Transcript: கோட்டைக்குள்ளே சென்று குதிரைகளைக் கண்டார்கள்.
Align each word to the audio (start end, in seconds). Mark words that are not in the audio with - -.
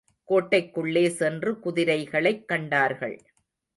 கோட்டைக்குள்ளே 0.29 1.07
சென்று 1.09 1.59
குதிரைகளைக் 1.59 2.47
கண்டார்கள். 2.47 3.17